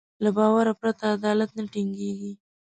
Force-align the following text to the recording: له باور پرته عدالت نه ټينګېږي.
له 0.23 0.29
باور 0.37 0.67
پرته 0.79 1.03
عدالت 1.17 1.49
نه 1.57 1.63
ټينګېږي. 1.71 2.31